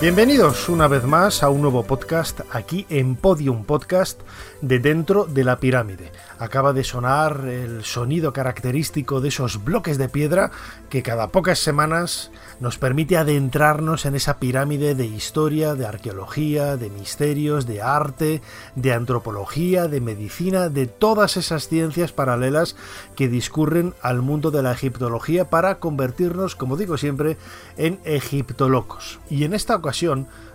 [0.00, 4.20] Bienvenidos una vez más a un nuevo podcast aquí en Podium Podcast
[4.62, 6.12] de Dentro de la Pirámide.
[6.38, 10.52] Acaba de sonar el sonido característico de esos bloques de piedra
[10.88, 12.30] que cada pocas semanas
[12.60, 18.40] nos permite adentrarnos en esa pirámide de historia, de arqueología, de misterios, de arte,
[18.76, 22.76] de antropología, de medicina, de todas esas ciencias paralelas
[23.16, 27.36] que discurren al mundo de la egiptología para convertirnos, como digo siempre,
[27.76, 29.18] en egiptolocos.
[29.28, 29.87] Y en esta ocasión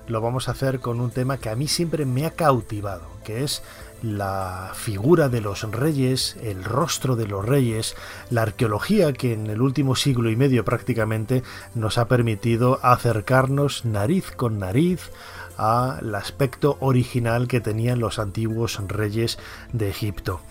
[0.08, 3.44] lo vamos a hacer con un tema que a mí siempre me ha cautivado, que
[3.44, 3.64] es
[4.04, 7.96] la figura de los reyes, el rostro de los reyes,
[8.30, 11.42] la arqueología que en el último siglo y medio prácticamente
[11.74, 15.10] nos ha permitido acercarnos nariz con nariz
[15.58, 19.38] al aspecto original que tenían los antiguos reyes
[19.72, 20.42] de Egipto.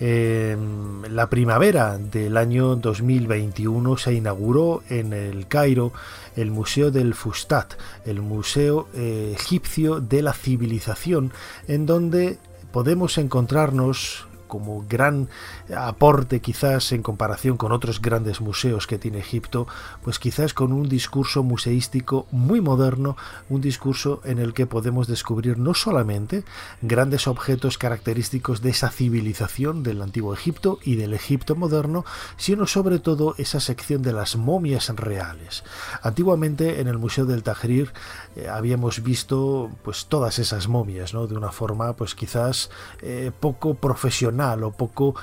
[0.00, 5.92] En la primavera del año 2021 se inauguró en el Cairo
[6.36, 11.32] el Museo del Fustat, el Museo eh, Egipcio de la Civilización,
[11.66, 12.38] en donde
[12.70, 15.28] podemos encontrarnos como gran
[15.76, 19.66] aporte quizás en comparación con otros grandes museos que tiene Egipto,
[20.02, 23.16] pues quizás con un discurso museístico muy moderno,
[23.48, 26.44] un discurso en el que podemos descubrir no solamente
[26.82, 32.04] grandes objetos característicos de esa civilización del antiguo Egipto y del Egipto moderno,
[32.36, 35.64] sino sobre todo esa sección de las momias reales.
[36.02, 37.92] Antiguamente en el Museo del Tahrir
[38.36, 41.26] eh, habíamos visto pues todas esas momias, ¿no?
[41.26, 42.70] De una forma pues quizás
[43.02, 45.14] eh, poco profesional o poco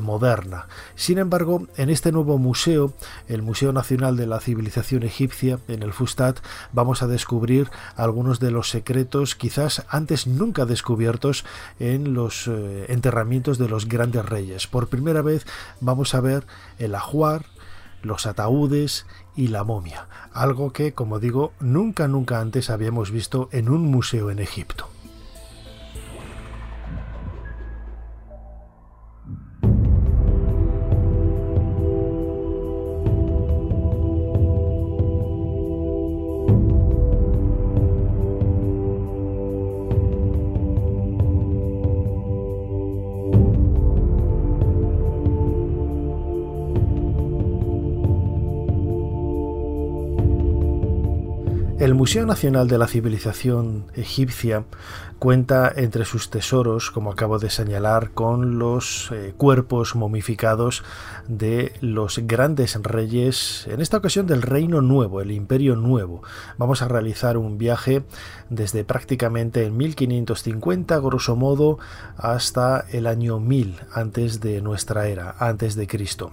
[0.00, 0.66] moderna.
[0.94, 2.92] Sin embargo, en este nuevo museo,
[3.28, 6.38] el Museo Nacional de la Civilización Egipcia, en el Fustat,
[6.72, 11.44] vamos a descubrir algunos de los secretos quizás antes nunca descubiertos
[11.78, 14.66] en los eh, enterramientos de los grandes reyes.
[14.66, 15.46] Por primera vez
[15.80, 16.46] vamos a ver
[16.78, 17.46] el ajuar,
[18.02, 19.06] los ataúdes
[19.36, 24.30] y la momia, algo que, como digo, nunca nunca antes habíamos visto en un museo
[24.30, 24.91] en Egipto.
[51.92, 54.64] El Museo Nacional de la Civilización Egipcia
[55.18, 60.82] cuenta entre sus tesoros, como acabo de señalar, con los eh, cuerpos momificados
[61.28, 66.22] de los grandes reyes, en esta ocasión del Reino Nuevo, el Imperio Nuevo.
[66.58, 68.02] Vamos a realizar un viaje
[68.50, 71.78] desde prácticamente el 1550, grosso modo,
[72.16, 76.32] hasta el año 1000 antes de nuestra era, antes de Cristo.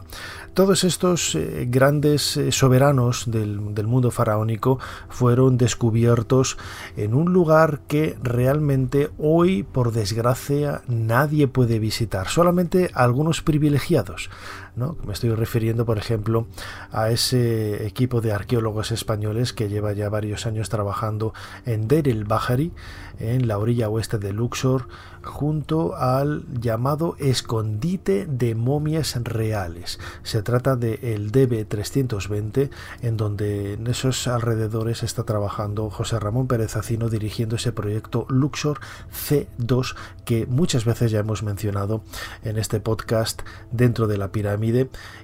[0.55, 6.57] Todos estos eh, grandes eh, soberanos del, del mundo faraónico fueron descubiertos
[6.97, 14.29] en un lugar que realmente hoy, por desgracia, nadie puede visitar, solamente algunos privilegiados.
[14.75, 14.97] ¿No?
[15.05, 16.47] Me estoy refiriendo, por ejemplo,
[16.91, 21.33] a ese equipo de arqueólogos españoles que lleva ya varios años trabajando
[21.65, 22.71] en Der el Bahari,
[23.19, 24.87] en la orilla oeste de Luxor,
[25.23, 29.99] junto al llamado escondite de momias reales.
[30.23, 32.69] Se trata de el DB320,
[33.01, 38.79] en donde en esos alrededores está trabajando José Ramón Pérez Acino dirigiendo ese proyecto Luxor
[39.11, 39.95] C2
[40.25, 42.03] que muchas veces ya hemos mencionado
[42.43, 43.41] en este podcast
[43.71, 44.68] dentro de la pirámide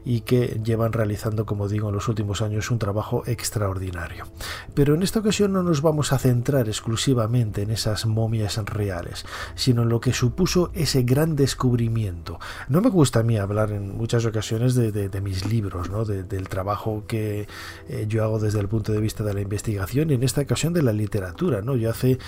[0.04, 4.26] y que llevan realizando, como digo, en los últimos años un trabajo extraordinario.
[4.74, 9.26] Pero en esta ocasión no nos vamos a centrar exclusivamente en esas momias reales,
[9.56, 12.40] sino en lo que supuso ese gran descubrimiento.
[12.70, 16.06] No me gusta a mí hablar en muchas ocasiones de, mis libros, ¿no?
[16.06, 17.48] del trabajo que
[17.90, 20.74] eh, yo hago desde el punto de vista de la investigación y en esta ocasión
[20.74, 21.62] de la literatura.
[21.62, 21.76] ¿no?
[21.76, 22.20] Yo hace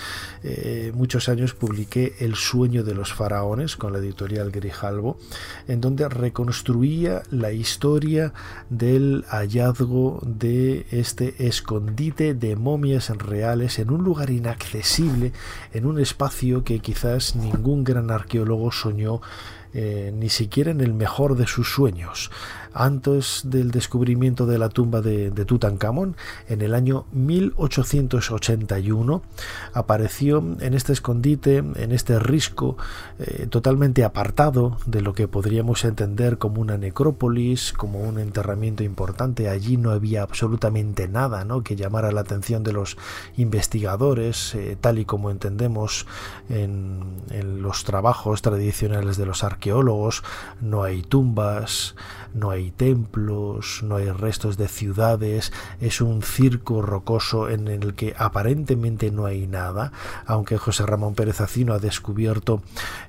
[0.44, 5.18] eh, muchos años publiqué El sueño de los faraones con la editorial Grijalbo,
[5.68, 6.04] en donde
[7.30, 8.34] la historia
[8.70, 15.32] del hallazgo de este escondite de momias reales en un lugar inaccesible,
[15.74, 19.22] en un espacio que quizás ningún gran arqueólogo soñó
[19.74, 22.32] eh, ni siquiera en el mejor de sus sueños
[22.78, 26.16] antes del descubrimiento de la tumba de, Tutankamón,
[26.48, 29.22] en el año 1881,
[29.74, 32.78] apareció en este escondite, en este risco
[33.20, 39.50] eh, totalmente apartado de lo que podríamos entender como una necrópolis, como un enterramiento importante.
[39.50, 41.64] Allí no había absolutamente nada ¿no?
[41.64, 42.98] que llamara la atención de los
[43.38, 46.06] investigadores, eh, tal y como entendemos
[46.50, 50.24] en, en los trabajos tradicionales de los arqueólogos.
[50.62, 51.96] No hay tumbas,
[52.34, 58.14] no hay templos, no hay restos de ciudades, es un circo rocoso en el que
[58.18, 59.92] aparentemente no hay nada,
[60.26, 62.62] aunque José Ramón Pérez Acino ha descubierto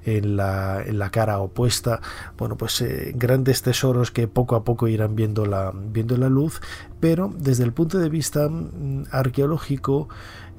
[0.05, 2.01] en la, en la cara opuesta,
[2.37, 6.61] bueno, pues eh, grandes tesoros que poco a poco irán viendo la, viendo la luz,
[7.01, 10.09] pero desde el punto de vista mm, arqueológico,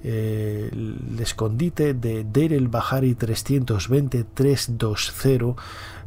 [0.01, 5.57] eh, el escondite de Deir el Bahari 320-320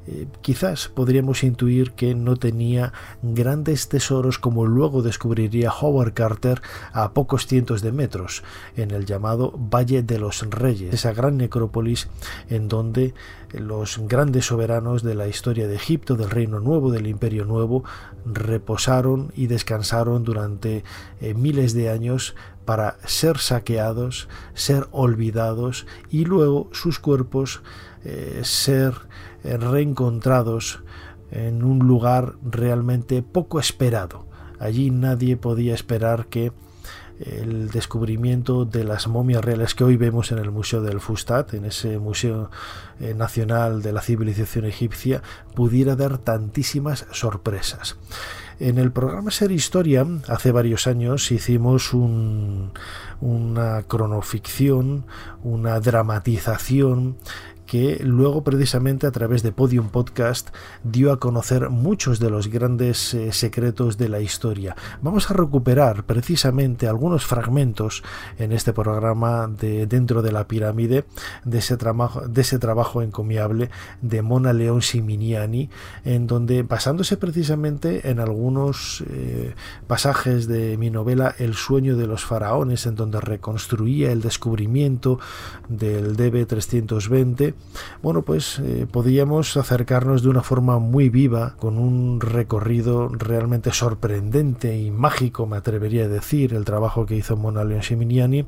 [0.06, 6.60] eh, quizás podríamos intuir que no tenía grandes tesoros como luego descubriría Howard Carter
[6.93, 8.43] a pocos cientos de metros,
[8.76, 12.08] en el llamado Valle de los Reyes, esa gran necrópolis
[12.49, 13.14] en donde
[13.52, 17.84] los grandes soberanos de la historia de Egipto, del Reino Nuevo, del Imperio Nuevo,
[18.25, 20.84] reposaron y descansaron durante
[21.20, 22.34] eh, miles de años
[22.64, 27.62] para ser saqueados, ser olvidados y luego sus cuerpos
[28.04, 28.94] eh, ser
[29.44, 30.82] reencontrados
[31.30, 34.26] en un lugar realmente poco esperado.
[34.58, 36.52] Allí nadie podía esperar que
[37.18, 41.64] el descubrimiento de las momias reales que hoy vemos en el Museo del Fustat, en
[41.64, 42.50] ese Museo
[43.00, 45.22] eh, Nacional de la Civilización Egipcia,
[45.54, 47.96] pudiera dar tantísimas sorpresas.
[48.58, 55.06] En el programa Ser Historia, hace varios años, hicimos una cronoficción,
[55.42, 57.16] una dramatización
[57.72, 60.50] que luego precisamente a través de Podium Podcast
[60.84, 64.76] dio a conocer muchos de los grandes eh, secretos de la historia.
[65.00, 68.02] Vamos a recuperar precisamente algunos fragmentos
[68.38, 71.06] en este programa de dentro de la pirámide
[71.46, 73.70] de ese trabajo encomiable
[74.02, 75.70] de Mona León Siminiani
[76.04, 79.54] en donde basándose precisamente en algunos eh,
[79.86, 85.18] pasajes de mi novela El sueño de los faraones en donde reconstruía el descubrimiento
[85.70, 87.62] del DB 320
[88.03, 94.76] bueno, pues eh, podíamos acercarnos de una forma muy viva, con un recorrido realmente sorprendente
[94.76, 98.44] y mágico, me atrevería a decir, el trabajo que hizo Mona Siminiani,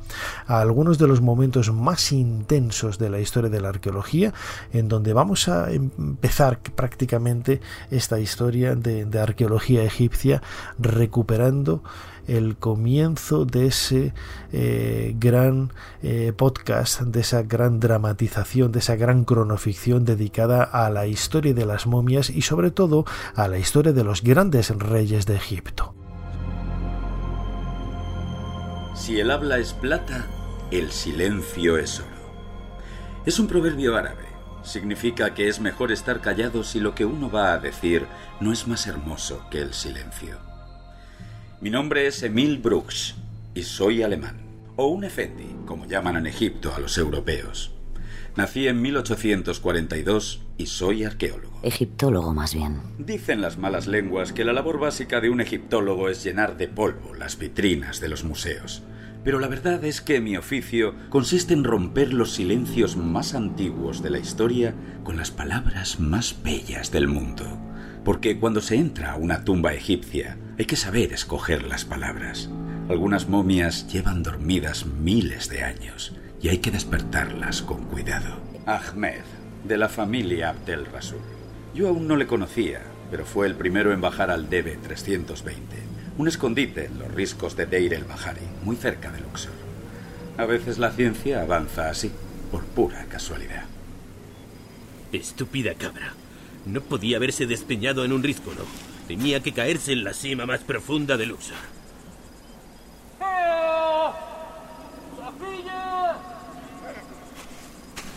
[0.46, 4.32] a algunos de los momentos más intensos de la historia de la arqueología,
[4.72, 10.42] en donde vamos a empezar prácticamente esta historia de arqueología egipcia
[10.78, 11.82] recuperando
[12.26, 14.14] el comienzo de ese
[14.52, 15.72] eh, gran
[16.02, 21.66] eh, podcast, de esa gran dramatización, de esa gran cronoficción dedicada a la historia de
[21.66, 23.04] las momias y sobre todo
[23.34, 25.94] a la historia de los grandes reyes de Egipto.
[28.94, 30.26] Si el habla es plata,
[30.70, 32.08] el silencio es oro.
[33.26, 34.24] Es un proverbio árabe.
[34.62, 38.06] Significa que es mejor estar callado si lo que uno va a decir
[38.40, 40.43] no es más hermoso que el silencio.
[41.64, 43.14] Mi nombre es Emil Brooks
[43.54, 44.36] y soy alemán,
[44.76, 47.72] o un efendi, como llaman en Egipto a los europeos.
[48.36, 51.60] Nací en 1842 y soy arqueólogo.
[51.62, 52.82] Egiptólogo más bien.
[52.98, 57.14] Dicen las malas lenguas que la labor básica de un egiptólogo es llenar de polvo
[57.14, 58.82] las vitrinas de los museos.
[59.24, 64.10] Pero la verdad es que mi oficio consiste en romper los silencios más antiguos de
[64.10, 67.46] la historia con las palabras más bellas del mundo.
[68.04, 72.50] Porque cuando se entra a una tumba egipcia, hay que saber escoger las palabras.
[72.88, 78.36] Algunas momias llevan dormidas miles de años y hay que despertarlas con cuidado.
[78.66, 79.22] Ahmed,
[79.64, 81.20] de la familia Abdel Rasul.
[81.74, 85.76] Yo aún no le conocía, pero fue el primero en bajar al Debe 320,
[86.18, 89.54] un escondite en los riscos de Deir el Bahari, muy cerca de Luxor.
[90.36, 92.12] A veces la ciencia avanza así,
[92.50, 93.64] por pura casualidad.
[95.12, 96.12] Estúpida cabra.
[96.66, 98.64] No podía haberse despeñado en un risco, ¿no?
[99.06, 101.56] Tenía que caerse en la cima más profunda de Luxor.
[105.16, 106.16] ¡Sofía!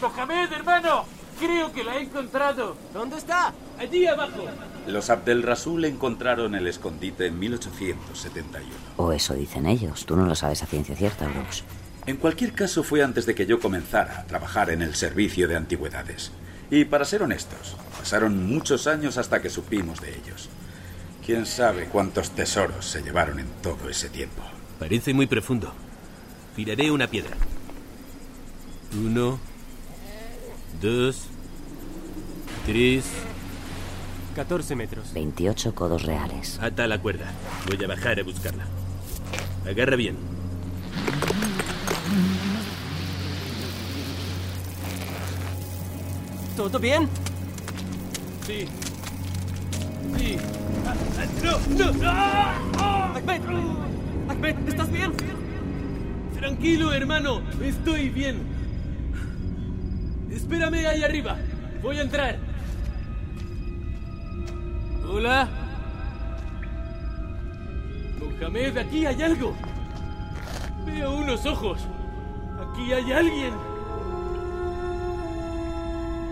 [0.01, 1.05] ¡Mohamed, hermano!
[1.39, 2.75] Creo que la he encontrado.
[2.93, 3.53] ¿Dónde está?
[3.77, 4.45] Allí abajo.
[4.87, 8.71] Los Abdel Rasul encontraron el escondite en 1871.
[8.95, 10.05] O eso dicen ellos.
[10.05, 11.63] Tú no lo sabes a ciencia cierta, Brooks.
[12.07, 15.57] En cualquier caso fue antes de que yo comenzara a trabajar en el servicio de
[15.57, 16.31] antigüedades.
[16.69, 20.49] Y para ser honestos, pasaron muchos años hasta que supimos de ellos.
[21.25, 24.41] Quién sabe cuántos tesoros se llevaron en todo ese tiempo.
[24.79, 25.73] Parece muy profundo.
[26.55, 27.35] Tiraré una piedra.
[28.93, 29.39] Uno,
[30.81, 31.27] dos,
[32.65, 33.05] tres,
[34.35, 35.13] 14 metros.
[35.13, 36.59] 28 codos reales.
[36.61, 37.25] Ata la cuerda.
[37.67, 38.65] Voy a bajar a buscarla.
[39.65, 40.36] Agarra bien.
[46.57, 47.07] ¿Todo bien?
[48.47, 48.65] Sí.
[50.17, 50.37] Sí.
[51.43, 51.91] No, no.
[52.03, 52.55] ¡Ah!
[52.79, 53.13] ¡Ah!
[53.15, 53.41] Ahmed.
[54.27, 55.13] Ahmed, ¿estás bien?
[56.35, 57.43] Tranquilo, hermano.
[57.61, 58.41] Estoy bien.
[60.31, 61.37] Espérame ahí arriba.
[61.83, 62.39] Voy a entrar.
[65.07, 65.47] Hola.
[68.19, 69.53] Mohamed, aquí hay algo.
[70.87, 71.87] Veo unos ojos.
[72.59, 73.66] Aquí hay alguien.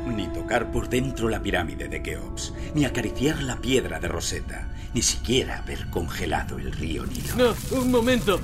[0.05, 5.01] Ni tocar por dentro la pirámide de Keops, ni acariciar la piedra de Rosetta, ni
[5.01, 7.35] siquiera haber congelado el río Nilo.
[7.35, 8.39] No, un momento.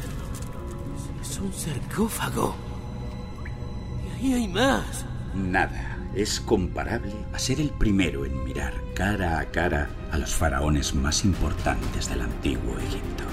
[1.21, 2.55] Es un sarcófago.
[4.21, 5.05] Y ahí hay más.
[5.33, 10.93] Nada es comparable a ser el primero en mirar cara a cara a los faraones
[10.93, 13.23] más importantes del antiguo Egipto.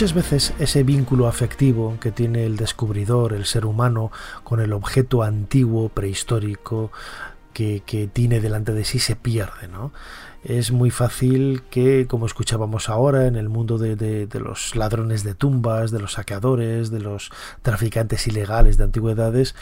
[0.00, 4.10] Muchas veces ese vínculo afectivo que tiene el descubridor, el ser humano,
[4.44, 6.90] con el objeto antiguo, prehistórico,
[7.52, 9.92] que, tiene delante de sí se pierde, ¿no?
[10.42, 15.90] es muy fácil que, como escuchábamos ahora, en el mundo de, los ladrones de tumbas,
[15.90, 17.30] de los saqueadores, de los
[17.60, 19.54] traficantes ilegales de antigüedades,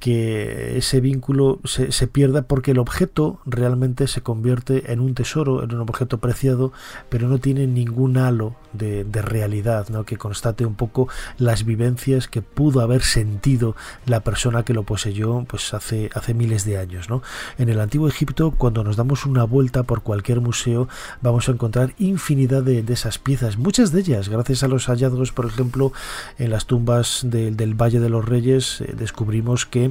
[0.00, 5.62] que ese vínculo se, se, pierda porque el objeto realmente se convierte en un tesoro,
[5.62, 6.72] en un objeto preciado,
[7.10, 10.04] pero no tiene ningún halo de, de realidad, ¿no?
[10.04, 13.76] que constate un poco las vivencias que pudo haber sentido
[14.06, 17.10] la persona que lo poseyó pues hace, hace miles de años.
[17.10, 17.22] ¿no?
[17.58, 20.88] En el antiguo Egipto, cuando nos damos una vuelta por cualquier museo,
[21.20, 25.30] vamos a encontrar infinidad de, de esas piezas, muchas de ellas, gracias a los hallazgos,
[25.30, 25.92] por ejemplo,
[26.38, 29.89] en las tumbas de, del Valle de los Reyes, eh, descubrimos que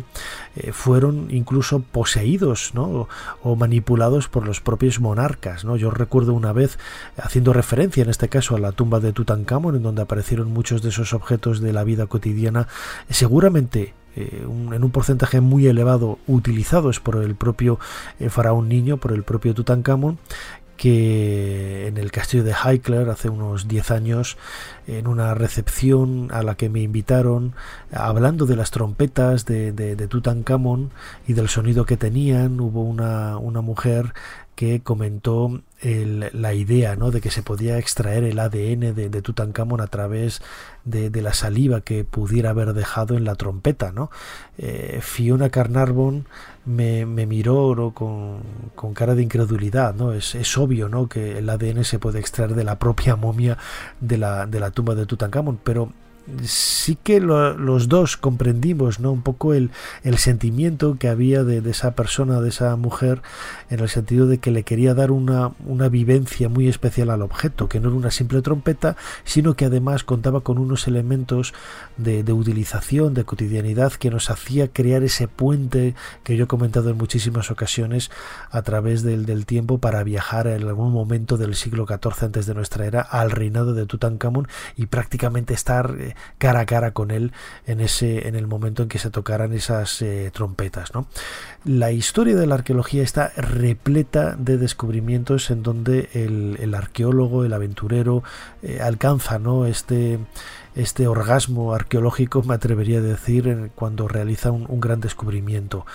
[0.55, 3.07] eh, fueron incluso poseídos o,
[3.55, 5.65] manipulados por los propios monarcas.
[5.65, 5.75] ¿no?
[5.75, 6.77] Yo recuerdo una vez,
[7.17, 10.89] haciendo referencia en este caso a la tumba de Tutankamón, en donde aparecieron muchos de
[10.89, 12.67] esos objetos de la vida cotidiana,
[13.09, 17.79] seguramente eh, en un porcentaje muy elevado utilizados por el propio
[18.19, 20.17] eh, faraón niño, por el propio Tutankamón,
[20.79, 24.37] que en el castillo de Highclere hace unos 10 años,
[24.87, 27.53] en una recepción a la que me invitaron,
[27.91, 30.91] hablando de las trompetas de, de, de Tutankamón
[31.27, 34.13] y del sonido que tenían, hubo una, una mujer
[34.59, 37.11] que comentó el, la idea ¿no?
[37.11, 40.41] de que se podía extraer el ADN de, Tutankamón a través
[40.83, 43.93] de, la saliva que pudiera haber dejado en la trompeta.
[43.93, 44.11] ¿no?
[44.57, 46.27] Eh, Fiona Carnarvon
[46.65, 49.95] me, me miró con, cara de incredulidad.
[49.95, 50.11] ¿no?
[50.11, 51.07] Es, es, obvio ¿no?
[51.07, 53.57] que el ADN se puede extraer de la propia momia
[54.01, 55.93] de la, de la tumba de Tutankamón, pero
[56.43, 59.11] sí que lo, los dos comprendimos ¿no?
[59.11, 59.71] un poco el,
[60.03, 63.21] el sentimiento que había de, de, esa persona, de esa mujer,
[63.69, 67.67] en el sentido de que le quería dar una, una vivencia muy especial al objeto,
[67.67, 71.53] que no era una simple trompeta, sino que además contaba con unos elementos
[71.97, 76.89] de, de utilización, de cotidianidad, que nos hacía crear ese puente que yo he comentado
[76.89, 78.11] en muchísimas ocasiones
[78.51, 82.53] a través del, del tiempo para viajar en algún momento del siglo XIV antes de
[82.53, 87.31] nuestra era al reinado de Tutankamón y prácticamente estar eh, cara a cara con él
[87.65, 91.07] en ese en el momento en que se tocaran esas eh, trompetas ¿no?
[91.65, 98.23] la historia de la arqueología está repleta de descubrimientos en donde el, arqueólogo el aventurero
[98.61, 99.65] eh, alcanza ¿no?
[99.65, 100.19] este
[100.79, 105.85] este orgasmo arqueológico, me atrevería a decir, cuando realiza un, gran descubrimiento.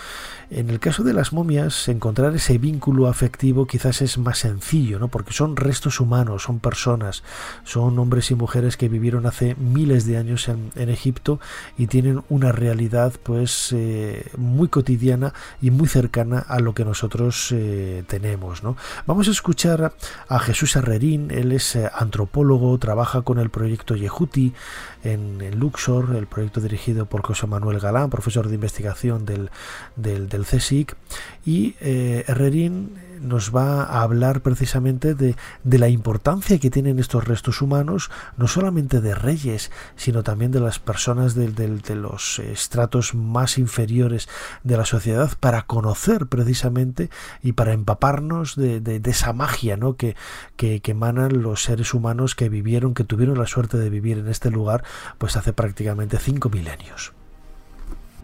[0.50, 5.08] En el caso de las momias, encontrar ese vínculo afectivo quizás es más sencillo, ¿no?
[5.08, 7.22] porque son restos humanos, son personas,
[7.64, 11.40] son hombres y mujeres que vivieron hace miles de años en, en Egipto
[11.78, 17.48] y tienen una realidad pues eh, muy cotidiana y muy cercana a lo que nosotros
[17.52, 18.62] eh, tenemos.
[18.62, 18.76] ¿no?
[19.06, 19.94] Vamos a escuchar
[20.28, 24.52] a Jesús Herrerín, él es eh, antropólogo, trabaja con el proyecto Yehuti,
[25.02, 29.50] en, Luxor, el proyecto dirigido por José Manuel Galán, profesor de investigación del,
[29.96, 30.96] del, del CSIC,
[31.44, 37.24] y eh, Herrerín nos va a hablar precisamente de, de, la importancia que tienen estos
[37.24, 43.14] restos humanos, no solamente de reyes, sino también de las personas de, de, los estratos
[43.14, 44.28] más inferiores
[44.62, 47.10] de la sociedad, para conocer precisamente
[47.42, 49.96] y para empaparnos de, esa magia ¿no?
[49.96, 50.16] que,
[50.56, 54.50] que, emanan los seres humanos que vivieron, que tuvieron la suerte de vivir en este
[54.50, 54.84] lugar,
[55.18, 57.12] pues hace prácticamente cinco milenios.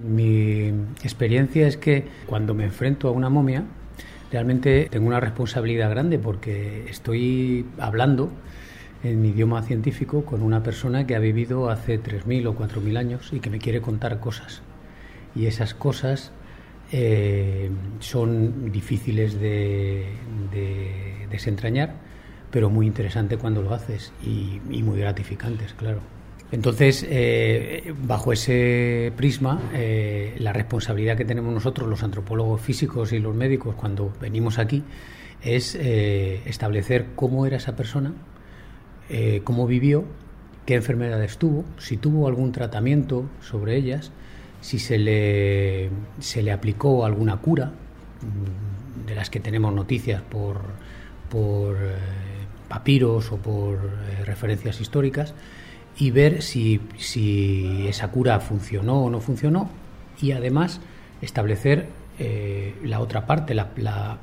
[0.02, 0.68] Mi
[1.02, 3.64] experiencia es que cuando me enfrento a una momia,
[4.30, 8.30] realmente tengo una responsabilidad grande porque estoy hablando
[9.02, 13.32] en mi idioma científico con una persona que ha vivido hace 3.000 o 4.000 años
[13.32, 14.62] y que me quiere contar cosas.
[15.34, 16.32] Y esas cosas
[16.92, 17.70] eh,
[18.00, 20.06] son difíciles de,
[21.30, 21.94] desentrañar,
[22.50, 26.00] pero muy interesante cuando lo haces y, y muy gratificantes, claro.
[26.52, 33.20] Entonces, eh, bajo ese prisma, eh, la responsabilidad que tenemos nosotros, los antropólogos físicos y
[33.20, 34.82] los médicos, cuando venimos aquí,
[35.42, 38.12] es eh, establecer cómo era esa persona,
[39.42, 40.04] cómo vivió,
[40.66, 44.12] qué enfermedades tuvo, si tuvo algún tratamiento sobre ellas,
[44.60, 45.90] si se le,
[46.20, 50.60] se le aplicó alguna cura, mm, de las que tenemos noticias por,
[51.28, 51.76] por
[52.68, 53.80] papiros o por
[54.24, 55.34] referencias históricas
[55.98, 59.68] y ver si, si esa cura funcionó o no funcionó
[60.20, 60.80] y además
[61.22, 64.18] establecer eh, la otra parte, la,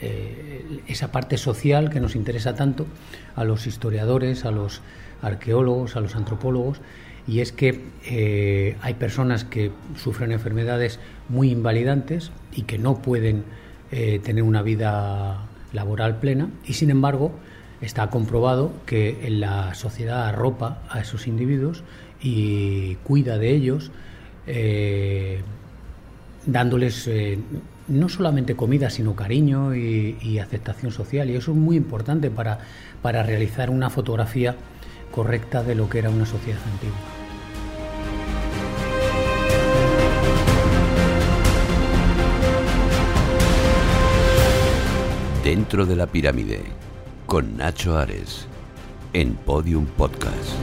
[0.00, 2.86] eh, esa parte social que nos interesa tanto
[3.34, 4.82] a los historiadores, a los
[5.22, 6.80] arqueólogos, a los antropólogos,
[7.26, 13.44] y es que eh, hay personas que sufren enfermedades muy invalidantes y que no pueden
[14.24, 17.30] tener una vida laboral plena, y sin embargo,
[17.84, 21.82] está comprobado que la sociedad arropa a esos individuos
[22.20, 23.90] y cuida de ellos,
[24.46, 25.42] eh,
[26.46, 27.38] dándoles eh,
[27.88, 31.30] no solamente comida, sino cariño y, aceptación social.
[31.30, 32.58] Y eso es muy importante para,
[33.02, 34.56] para realizar una fotografía
[35.10, 36.96] correcta de lo que era una sociedad antigua.
[45.44, 46.62] Dentro de la pirámide
[47.34, 48.46] con Nacho Ares
[49.12, 50.54] en Podium Podcast.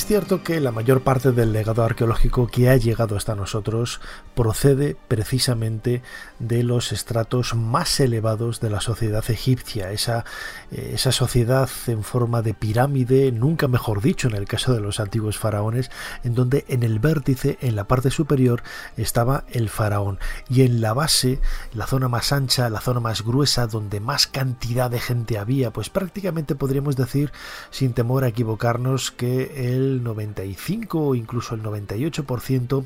[0.00, 4.00] Es cierto que la mayor parte del legado arqueológico que ha llegado hasta nosotros
[4.34, 6.02] procede precisamente
[6.38, 10.24] de los estratos más elevados de la sociedad egipcia, esa,
[10.72, 15.00] eh, esa sociedad en forma de pirámide, nunca mejor dicho en el caso de los
[15.00, 15.90] antiguos faraones,
[16.24, 18.62] en donde en el vértice, en la parte superior,
[18.96, 20.18] estaba el faraón.
[20.48, 21.40] Y en la base,
[21.74, 25.90] la zona más ancha, la zona más gruesa, donde más cantidad de gente había, pues
[25.90, 27.32] prácticamente podríamos decir,
[27.70, 32.84] sin temor a equivocarnos, que el 95 o incluso el 98%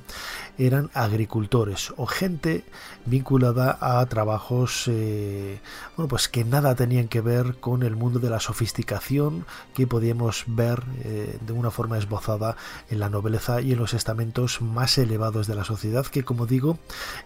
[0.59, 2.65] eran agricultores o gente
[3.07, 5.61] vinculada a trabajos eh,
[5.97, 10.45] bueno pues que nada tenían que ver con el mundo de la sofisticación que podíamos
[10.47, 12.57] ver eh, de una forma esbozada
[12.91, 16.79] en la nobleza y en los estamentos más elevados de la sociedad que como digo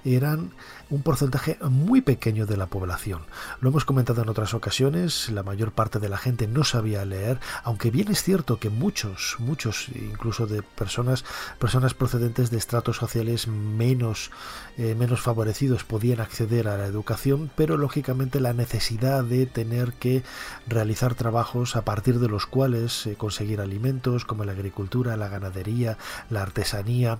[0.04, 0.50] eran
[0.90, 3.22] un porcentaje muy pequeño de la población.
[3.60, 7.40] Lo hemos comentado en otras ocasiones, la mayor parte de la gente no sabía leer,
[7.62, 11.26] aunque bien es cierto que muchos, muchos, incluso de personas,
[11.58, 14.30] personas procedentes de estratos sociales menos,
[14.76, 20.22] eh, menos favorecidos podían acceder a la educación, pero lógicamente la necesidad de tener que
[20.66, 25.98] realizar trabajos a partir de los cuales eh, conseguir alimentos como la agricultura, la ganadería,
[26.30, 27.18] la artesanía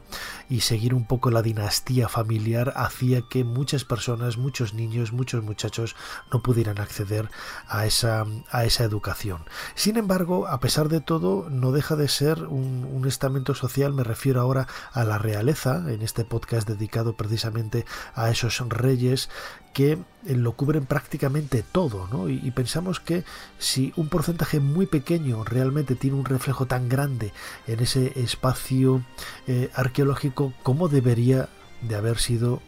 [0.49, 5.97] y seguir un poco la dinastía familiar hacía que muchas personas, muchos niños, muchos muchachos
[6.33, 7.31] no pudieran acceder
[7.69, 9.45] a esa, a esa educación.
[9.75, 14.41] Sin embargo, a pesar de todo, no deja de ser un, estamento social, me refiero
[14.41, 19.29] ahora a la realeza, en este podcast dedicado precisamente a esos reyes
[19.73, 19.99] que eh,
[20.35, 22.29] lo cubren prácticamente todo, ¿no?
[22.29, 23.25] Y, pensamos que
[23.59, 27.33] si un porcentaje muy pequeño realmente tiene un reflejo tan grande
[27.67, 29.05] en ese espacio
[29.47, 31.49] eh, arqueológico, ¿cómo debería
[31.83, 32.61] de haber sido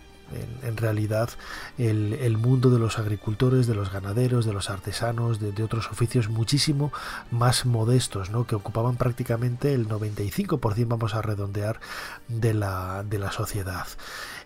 [0.62, 1.30] en, realidad
[1.78, 6.92] el, mundo de los agricultores, de los ganaderos, de los artesanos, de, otros oficios muchísimo
[7.30, 8.46] más modestos, ¿no?
[8.46, 11.80] que ocupaban prácticamente el 95%, vamos a redondear,
[12.28, 13.86] de la, de la sociedad.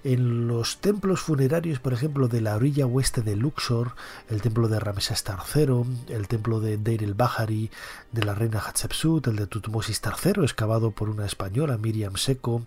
[0.04, 3.96] En los templos funerarios, por ejemplo, de la orilla oeste de Luxor,
[4.28, 7.70] el templo de Ramsés III, el templo de Deir el Bahari,
[8.12, 12.66] de la reina Hatshepsut, el de Tutmosis III, excavado por una española, Miriam Seco,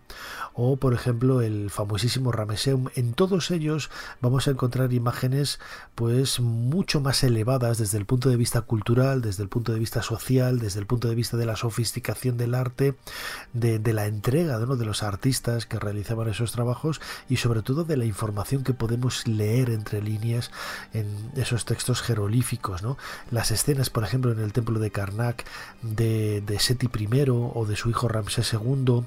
[0.54, 5.60] o por ejemplo el famosísimo Rameseum, en todos ellos vamos a encontrar imágenes
[5.93, 10.02] pues mucho más elevadas desde el punto de vista cultural, desde el punto de vista
[10.02, 12.95] social, desde el punto de vista de la sofisticación del arte,
[13.54, 18.06] de, la entrega de los artistas que realizaban esos trabajos y sobre todo de la
[18.06, 20.52] información que podemos leer entre líneas
[20.94, 22.84] en esos textos jerolíficos.
[22.84, 22.98] ¿no?
[23.32, 25.46] Las escenas, por ejemplo, en el templo de Karnak
[25.82, 29.04] de, Seti I o de su hijo Ramsés II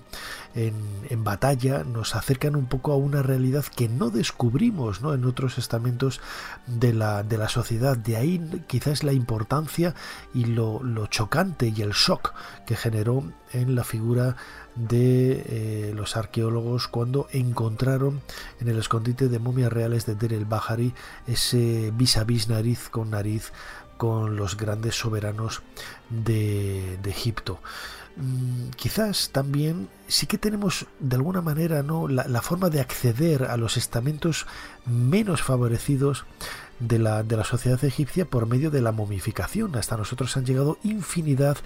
[0.55, 5.15] en, batalla nos acercan un poco a una realidad que no descubrimos ¿no?
[5.15, 6.21] en otros estamentos
[6.67, 7.97] de la, de la sociedad.
[7.97, 9.95] De ahí quizás la importancia
[10.35, 12.33] y lo, lo chocante y el shock
[12.67, 14.37] que generó en la figura
[14.77, 18.23] de eh, los arqueólogos cuando encontraron
[18.61, 20.95] en el escondite de momias reales de Der el Bahari
[21.27, 23.53] ese vis a vis nariz con nariz
[24.01, 25.61] con los grandes soberanos
[26.09, 27.61] de, Egipto.
[28.21, 32.07] Mm, quizás también sí que tenemos de alguna manera ¿no?
[32.07, 34.47] la, forma de acceder a los estamentos
[34.85, 36.27] menos favorecidos
[36.81, 39.75] de la, de la sociedad egipcia por medio de la momificación.
[39.77, 41.57] Hasta nosotros han llegado infinidad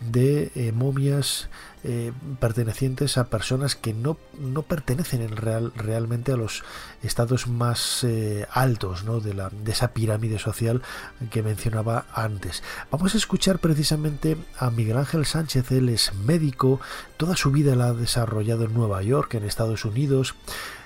[0.00, 1.48] de eh, momias
[1.82, 6.62] eh, pertenecientes a personas que no, no pertenecen en real, realmente a los
[7.02, 9.20] estados más eh, altos ¿no?
[9.20, 10.82] de, la, de esa pirámide social
[11.30, 12.62] que mencionaba antes.
[12.90, 16.80] Vamos a escuchar precisamente a Miguel Ángel Sánchez, él es médico,
[17.16, 20.34] toda su vida la ha desarrollado en Nueva York, en Estados Unidos.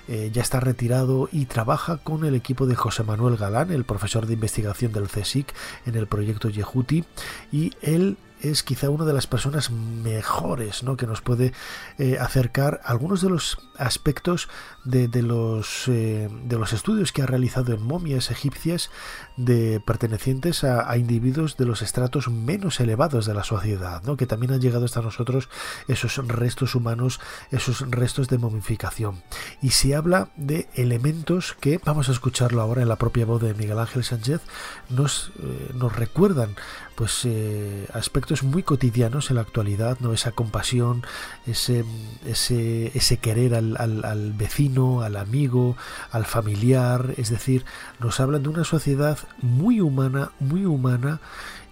[0.06, 4.26] Eh, ya está retirado y trabaja con el equipo de José Manuel Galán, el profesor
[4.26, 5.54] de investigación del CSIC
[5.86, 7.04] en el proyecto Yehuti,
[7.50, 10.96] y él es quizá una de las personas mejores ¿no?
[10.96, 11.52] que nos puede
[11.98, 14.48] eh, acercar algunos de los aspectos
[14.84, 18.90] de, los, eh, de los estudios que ha realizado en momias egipcias
[19.36, 24.16] de pertenecientes a, individuos de los estratos menos elevados de la sociedad, ¿no?
[24.16, 25.48] que también han llegado hasta nosotros
[25.88, 29.22] esos restos humanos, esos restos de momificación.
[29.62, 33.54] Y se habla de elementos que, vamos a escucharlo ahora en la propia voz de
[33.54, 34.42] Miguel Ángel Sánchez,
[34.90, 36.56] nos, eh, nos recuerdan
[36.94, 40.12] pues eh, aspectos muy cotidianos en la actualidad, ¿no?
[40.12, 41.02] esa compasión,
[41.46, 41.84] ese,
[42.26, 45.76] ese, ese querer al, al, vecino, al amigo,
[46.10, 47.64] al familiar, es decir,
[48.00, 51.20] nos hablan de una sociedad muy humana, muy humana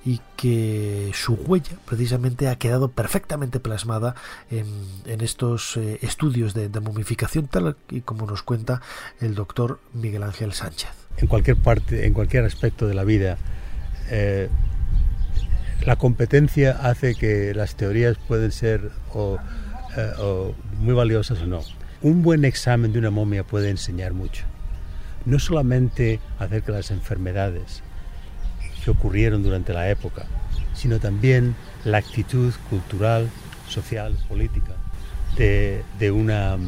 [0.04, 4.14] y que su huella precisamente ha quedado perfectamente plasmada
[4.50, 8.82] en, estos eh, estudios de, momificación tal y como nos cuenta
[9.20, 10.90] el doctor Miguel Ángel Sánchez.
[11.18, 13.38] En cualquier parte, en cualquier aspecto de la vida,
[14.10, 14.48] eh,
[15.84, 18.90] la competencia hace que las teorías pueden ser
[19.96, 21.60] eh, muy valiosas o no.
[22.02, 24.44] Un buen examen de una momia puede enseñar mucho
[25.24, 27.82] no solamente acerca de las enfermedades
[28.84, 30.24] que ocurrieron durante la época,
[30.74, 33.28] sino también la actitud cultural,
[33.68, 34.72] social, política
[35.36, 36.58] de, una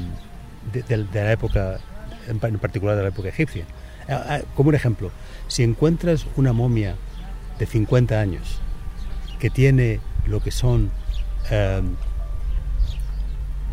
[0.72, 1.78] de, la época,
[2.28, 3.64] en particular de la época egipcia.
[4.08, 5.10] Ah, ah, como un ejemplo,
[5.48, 6.94] si encuentras una momia
[7.58, 8.60] de 50 años
[9.44, 10.90] que tiene lo que son
[11.50, 11.96] em,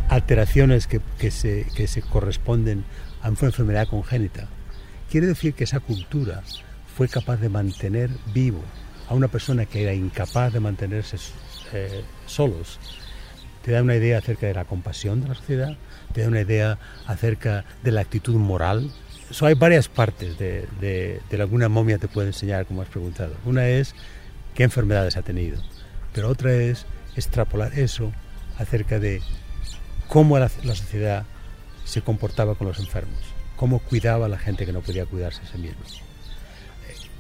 [0.10, 2.84] alteraciones que, se, que se corresponden
[3.22, 4.50] a una enfermedad congénita,
[5.10, 6.44] Quiere decir que esa cultura
[6.94, 8.62] fue capaz de mantener vivo
[9.08, 11.16] a una persona que era incapaz de mantenerse
[11.72, 12.78] eh, solos.
[13.64, 15.78] Te da una idea acerca de la compasión de la sociedad,
[16.14, 18.92] te da una idea acerca de la actitud moral.
[19.30, 23.38] So, hay varias partes de, de, de alguna momia te puede enseñar, como has preguntado.
[23.46, 23.96] Una es
[24.56, 25.62] qué enfermedades ha tenido,
[26.14, 26.86] pero otra es
[27.16, 28.12] extrapolar eso
[28.58, 29.22] acerca de
[30.08, 31.26] cómo la sociedad
[31.86, 35.46] se comportaba con los enfermos cómo cuidaba a la gente que no podía cuidarse a
[35.46, 35.82] sí mismo.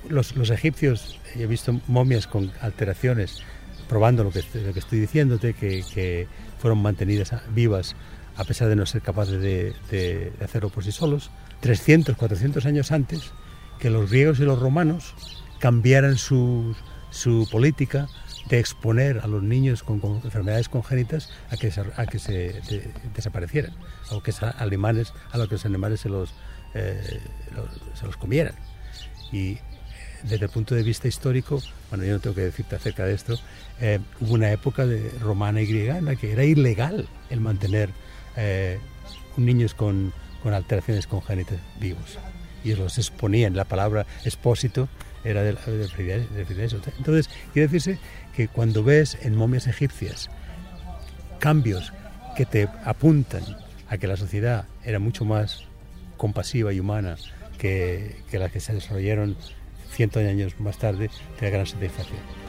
[0.10, 3.44] Los, los egipcios, he visto momias con alteraciones,
[3.88, 7.96] probando lo que, estoy diciéndote, que, que, fueron mantenidas vivas
[8.38, 12.92] a pesar de no ser capaces de, de, hacerlo por sí solos, 300, 400 años
[12.92, 13.34] antes
[13.78, 15.14] que los griegos y los romanos
[15.60, 16.76] cambiaran su,
[17.12, 18.08] su política
[18.50, 22.62] de exponer a los niños con, enfermedades congénitas a que, a que se
[23.14, 23.74] desaparecieran,
[24.10, 26.34] a, que alemanes, a los que los animales se los,
[26.74, 27.22] eh,
[27.94, 28.56] se los comieran.
[29.32, 29.60] Y
[30.24, 33.40] desde el punto de vista histórico, bueno, yo no tengo que decirte acerca de esto,
[33.80, 37.90] eh, hubo una época de romana y griega en la que era ilegal el mantener
[38.36, 38.80] eh,
[39.38, 42.18] niños con, con alteraciones congénitas vivos.
[42.64, 44.88] Y los exponían, la palabra expósito
[45.24, 46.82] era de, de, eso.
[46.98, 48.00] Entonces, quiere decirse
[48.36, 50.30] que cuando ves en momias egipcias
[51.40, 51.94] cambios
[52.36, 53.44] que te apuntan
[53.90, 55.66] a que la sociedad era mucho más
[56.18, 57.18] compasiva y humana
[57.58, 59.36] que, que las que se desarrollaron
[59.92, 62.41] cientos de años más tarde, te da gran satisfacción.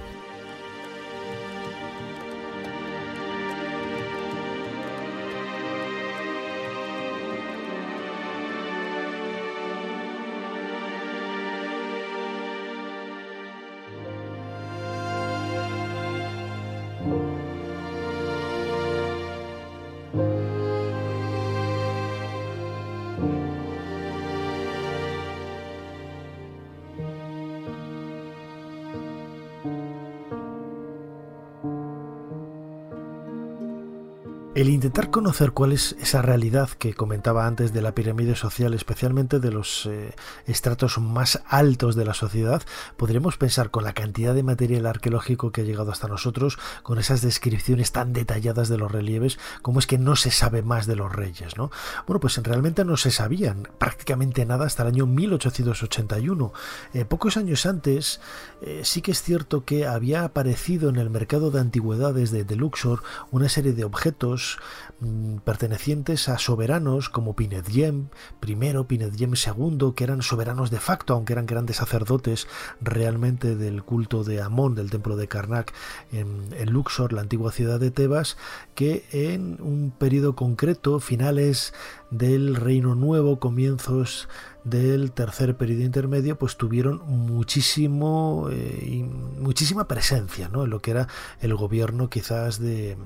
[34.63, 39.41] El intentar conocer cuál es esa realidad que comentaba antes de la pirámide social, especialmente
[39.41, 40.15] de los eh,
[40.47, 42.63] estratos más altos de la sociedad,
[42.97, 47.23] podríamos pensar con la cantidad de material arqueológico que ha llegado hasta nosotros, con esas
[47.23, 51.11] descripciones tan detalladas de los relieves, cómo es que no se sabe más de los
[51.11, 51.73] reyes, ¿no?
[52.07, 56.53] Bueno, pues realmente no se sabían prácticamente nada hasta el año 1881.
[56.95, 58.21] Eh, pocos años antes,
[58.61, 62.55] eh, sí que es cierto que había aparecido en el mercado de antigüedades de, de
[62.55, 64.52] Luxor una serie de objetos
[65.01, 68.09] Mm, pertenecientes a soberanos como Pinedjem
[68.47, 72.47] I, Pinedjem II, que eran soberanos de facto, aunque eran grandes sacerdotes
[72.81, 75.73] realmente del culto de Amón, del templo de Karnak
[76.13, 78.37] en, en Luxor, la antigua ciudad de Tebas,
[78.75, 81.75] que en un periodo concreto, finales
[82.13, 84.29] del Reino Nuevo, comienzos
[84.65, 90.65] del tercer periodo intermedio, pues tuvieron muchísimo, eh, muchísima presencia ¿no?
[90.65, 91.09] en lo que era
[91.41, 92.97] el gobierno quizás de,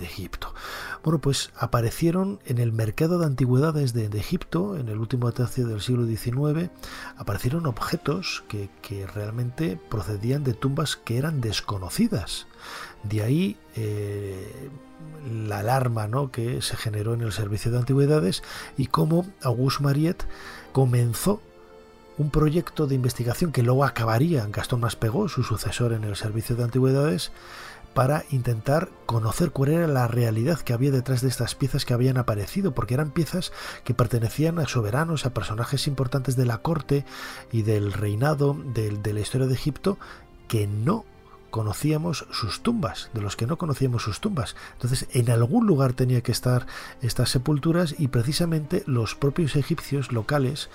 [0.00, 0.54] Egipto.
[1.04, 5.80] Bueno, pues aparecieron en el mercado de antigüedades de, Egipto, en el último tercio del
[5.80, 6.70] siglo XIX,
[7.16, 12.46] aparecieron objetos que, que realmente procedían de tumbas que eran desconocidas.
[13.04, 14.70] De ahí eh,
[15.30, 16.30] la alarma ¿no?
[16.30, 18.42] que se generó en el servicio de antigüedades
[18.76, 20.26] y cómo Auguste Mariette
[20.72, 21.40] comenzó
[22.16, 26.56] un proyecto de investigación que luego acabaría en Gastón Maspegó, su sucesor en el servicio
[26.56, 27.30] de antigüedades,
[27.94, 32.18] para intentar conocer cuál era la realidad que había detrás de estas piezas que habían
[32.18, 33.52] aparecido, porque eran piezas
[33.84, 37.04] que pertenecían a soberanos, a personajes importantes de la corte
[37.50, 39.98] y del reinado de, de la historia de Egipto,
[40.48, 41.04] que no
[41.50, 44.56] conocíamos sus tumbas, de los que no conocíamos sus tumbas.
[44.74, 46.66] Entonces, en algún lugar tenía que estar
[47.02, 50.68] estas sepulturas y precisamente los propios egipcios locales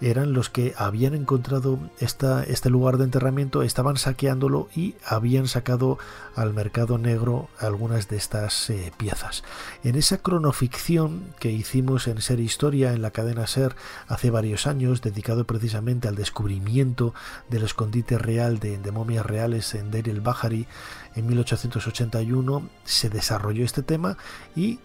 [0.00, 5.98] eran los que habían encontrado esta, este lugar de enterramiento, estaban saqueándolo y habían sacado
[6.34, 9.42] al mercado negro algunas de estas eh, piezas.
[9.82, 13.74] En esa cronoficción que hicimos en Ser Historia en la cadena Ser
[14.06, 17.14] hace varios años, dedicado precisamente al descubrimiento
[17.48, 20.66] del escondite real de, momias reales en Deir el-Bahari
[21.14, 24.16] en 1881, se desarrolló este tema
[24.56, 24.78] y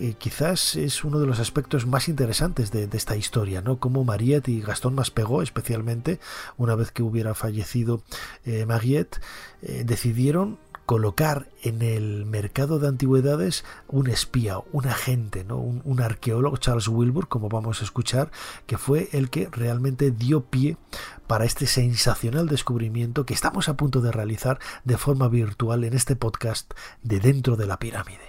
[0.00, 3.78] eh, quizás es uno de los aspectos más interesantes de, esta historia, ¿no?
[3.78, 6.20] Como Mariette y Gastón Maspegó, especialmente,
[6.56, 8.02] una vez que hubiera fallecido
[8.44, 9.20] eh, Mariette,
[9.62, 15.58] eh, decidieron colocar en el mercado de antigüedades un espía, un agente, ¿no?
[15.58, 18.30] un, un, arqueólogo, Charles Wilbur, como vamos a escuchar,
[18.66, 20.78] que fue el que realmente dio pie
[21.26, 26.16] para este sensacional descubrimiento que estamos a punto de realizar de forma virtual en este
[26.16, 28.27] podcast de Dentro de la Pirámide.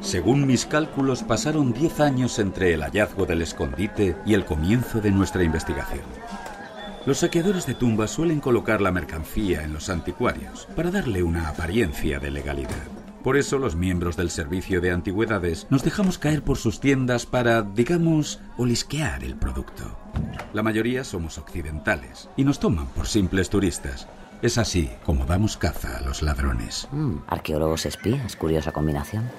[0.00, 5.10] Según mis cálculos, pasaron 10 años entre el hallazgo del escondite y el comienzo de
[5.10, 6.04] nuestra investigación.
[7.06, 12.18] Los saqueadores de tumbas suelen colocar la mercancía en los anticuarios para darle una apariencia
[12.18, 12.88] de legalidad.
[13.22, 17.62] Por eso los miembros del servicio de antigüedades nos dejamos caer por sus tiendas para,
[17.62, 19.98] digamos, olisquear el producto.
[20.54, 24.08] La mayoría somos occidentales y nos toman por simples turistas,
[24.42, 26.88] es así como damos caza a los ladrones.
[26.92, 29.30] Mm, arqueólogos espías, curiosa combinación.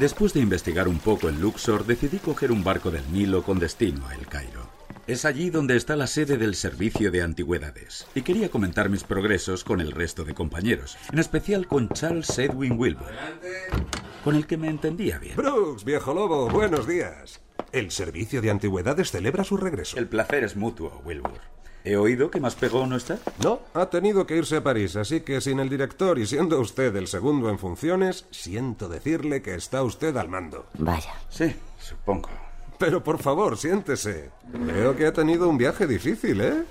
[0.00, 4.06] Después de investigar un poco en Luxor, decidí coger un barco del Nilo con destino
[4.06, 4.68] a El Cairo.
[5.06, 8.06] Es allí donde está la sede del Servicio de Antigüedades.
[8.14, 12.76] Y quería comentar mis progresos con el resto de compañeros, en especial con Charles Edwin
[12.76, 13.12] Wilbur,
[14.24, 15.36] con el que me entendía bien.
[15.36, 17.40] Brooks, viejo lobo, buenos días.
[17.70, 19.96] El Servicio de Antigüedades celebra su regreso.
[19.96, 21.55] El placer es mutuo, Wilbur.
[21.86, 23.20] He oído que más pegó no está.
[23.44, 26.96] No, ha tenido que irse a París, así que sin el director y siendo usted
[26.96, 30.66] el segundo en funciones, siento decirle que está usted al mando.
[30.78, 31.14] Vaya.
[31.28, 32.28] Sí, supongo.
[32.76, 34.32] Pero por favor, siéntese.
[34.48, 36.64] Veo que ha tenido un viaje difícil, ¿eh?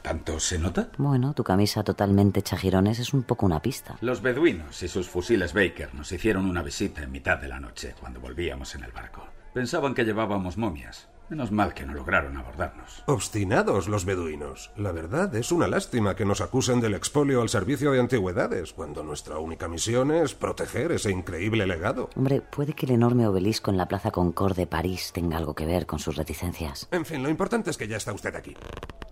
[0.00, 0.88] ¿Tanto se nota?
[0.96, 3.98] Bueno, tu camisa totalmente chajirones es un poco una pista.
[4.00, 7.94] Los beduinos y sus fusiles Baker nos hicieron una visita en mitad de la noche
[8.00, 9.22] cuando volvíamos en el barco.
[9.52, 11.08] Pensaban que llevábamos momias.
[11.28, 13.02] Menos mal que no lograron abordarnos.
[13.06, 14.70] Obstinados los beduinos.
[14.76, 19.02] La verdad es una lástima que nos acusen del expolio al servicio de antigüedades, cuando
[19.02, 22.10] nuestra única misión es proteger ese increíble legado.
[22.14, 25.66] Hombre, puede que el enorme obelisco en la Plaza Concorde de París tenga algo que
[25.66, 26.86] ver con sus reticencias.
[26.92, 28.56] En fin, lo importante es que ya está usted aquí.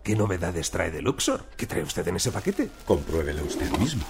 [0.05, 1.45] ¿Qué novedades trae de Luxor?
[1.57, 2.71] ¿Qué trae usted en ese paquete?
[2.85, 4.05] Compruébelo usted mismo.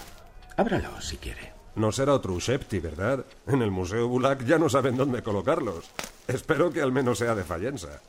[0.58, 1.54] Ábralo si quiere.
[1.74, 3.24] No será otro Ushepti, ¿verdad?
[3.46, 5.90] En el Museo Bulak ya no saben dónde colocarlos.
[6.26, 8.00] Espero que al menos sea de Fallensa.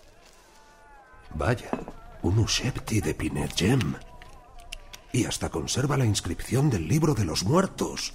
[1.33, 1.71] Vaya,
[2.21, 3.95] un Ushepti de Pinet Gem.
[5.11, 8.13] Y hasta conserva la inscripción del libro de los muertos.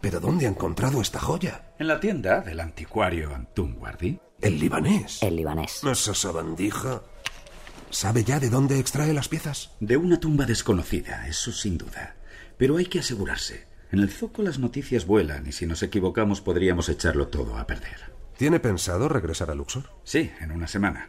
[0.00, 1.74] ¿Pero dónde ha encontrado esta joya?
[1.78, 4.18] En la tienda del anticuario Antum Wardi.
[4.40, 5.22] ¿El libanés?
[5.22, 5.82] El libanés.
[5.82, 7.02] Esa sabandija.
[7.90, 9.70] ¿Sabe ya de dónde extrae las piezas?
[9.80, 12.16] De una tumba desconocida, eso sin duda.
[12.58, 13.66] Pero hay que asegurarse.
[13.92, 18.15] En el zoco las noticias vuelan y si nos equivocamos podríamos echarlo todo a perder.
[18.36, 19.84] ¿Tiene pensado regresar a Luxor?
[20.04, 21.08] Sí, en una semana.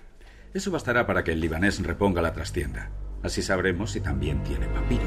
[0.53, 2.89] Eso bastará para que el libanés reponga la trastienda.
[3.21, 5.05] Así sabremos si también tiene papiros.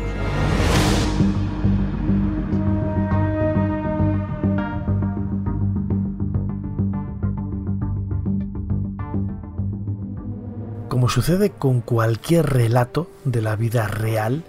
[10.90, 14.44] Como sucede con cualquier relato de la vida real,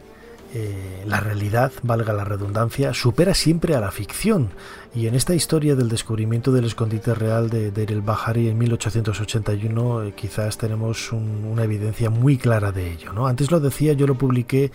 [0.53, 4.49] eh, la realidad, valga la redundancia, supera siempre a la ficción.
[4.93, 10.04] Y en esta historia del descubrimiento del escondite real de Deir el Bahari en 1881
[10.04, 13.13] eh, quizás tenemos una evidencia muy clara de ello.
[13.13, 13.25] ¿no?
[13.25, 14.69] Antes lo decía, yo lo publiqué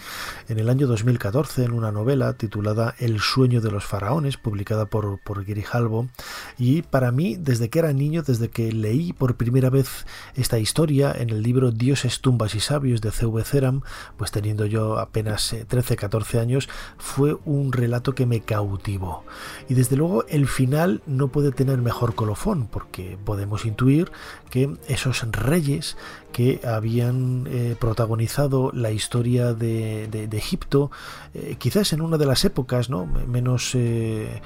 [0.48, 5.20] en el año 2014 en una novela titulada El sueño de los faraones, publicada por,
[5.20, 6.08] por Grijalbo.
[6.56, 11.14] Y para mí, desde que era niño, desde que leí por primera vez esta historia
[11.14, 13.44] en el libro Dioses, tumbas y sabios de C.V.
[13.44, 13.82] Ceram,
[14.16, 19.22] pues teniendo yo apenas 13, eh, 14 años, fue un relato que me cautivó.
[19.68, 24.10] Y desde luego el final no puede tener mejor colofón porque podemos intuir
[24.50, 25.96] que esos reyes
[26.32, 30.90] que habían eh, protagonizado la historia de, Egipto,
[31.34, 33.06] eh, quizás en una de las épocas ¿no?
[33.06, 34.42] menos, eh,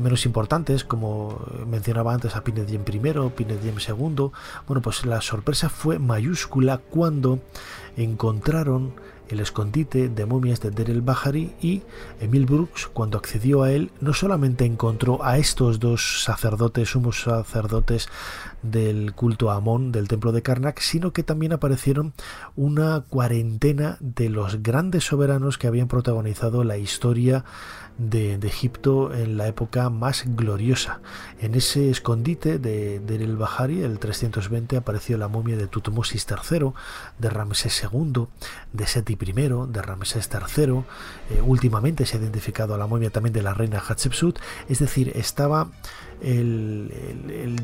[0.00, 4.30] menos importantes, como mencionaba antes a Pinediem I, Pinediem II,
[4.66, 7.40] bueno, pues la sorpresa fue mayúscula cuando
[7.96, 8.94] encontraron
[9.28, 11.82] el escondite de momias de Der el Bahari y
[12.20, 18.08] Emil Brooks, cuando accedió a él, no solamente encontró a estos dos sacerdotes, sumos sacerdotes
[18.62, 22.12] del culto a Amón del templo de Karnak, sino que también aparecieron
[22.56, 27.44] una cuarentena de los grandes soberanos que habían protagonizado la historia
[27.98, 31.00] de, Egipto en la época más gloriosa.
[31.40, 36.72] En ese escondite de, de El Bahari, el 320, apareció la momia de Tutmosis III,
[37.18, 38.26] de Ramsés II,
[38.72, 39.32] de Seti I,
[39.68, 40.84] de Ramsés III.
[41.30, 44.38] Eh, últimamente se ha identificado a la momia también de la reina Hatshepsut.
[44.68, 45.70] Es decir, estaba
[46.20, 46.90] el,